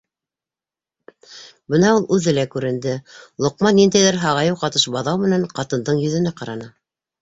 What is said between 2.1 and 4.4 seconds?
үҙе лә күренде, Лоҡман ниндәйҙер